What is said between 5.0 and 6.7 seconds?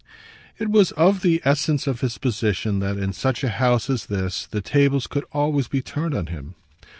could always be turned on him.